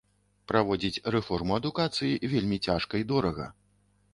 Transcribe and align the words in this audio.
Праводзіць 0.51 1.01
рэформу 1.15 1.51
адукацыі 1.59 2.21
вельмі 2.33 2.57
цяжка 2.71 2.93
і 3.03 3.07
дорага. 3.13 3.45